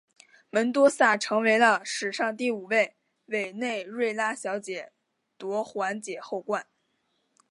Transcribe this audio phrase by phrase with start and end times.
[0.49, 2.95] 门多萨成为了史上第五位
[3.27, 4.91] 委内瑞拉小姐
[5.37, 6.65] 夺环姐后冠。